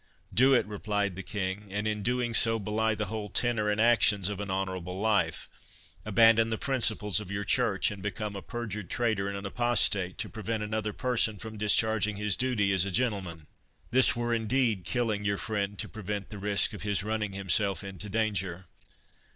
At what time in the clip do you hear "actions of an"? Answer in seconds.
3.79-4.49